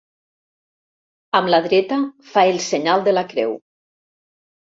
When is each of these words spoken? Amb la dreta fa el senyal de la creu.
Amb 1.39 1.51
la 1.55 1.59
dreta 1.65 1.99
fa 2.31 2.47
el 2.55 2.59
senyal 2.69 3.05
de 3.11 3.15
la 3.15 3.25
creu. 3.37 3.55